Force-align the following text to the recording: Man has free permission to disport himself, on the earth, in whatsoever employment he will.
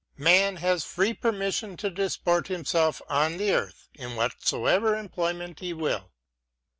Man 0.17 0.55
has 0.55 0.83
free 0.83 1.13
permission 1.13 1.77
to 1.77 1.91
disport 1.91 2.47
himself, 2.47 3.03
on 3.07 3.37
the 3.37 3.51
earth, 3.51 3.87
in 3.93 4.15
whatsoever 4.15 4.95
employment 4.97 5.59
he 5.59 5.73
will. 5.73 6.11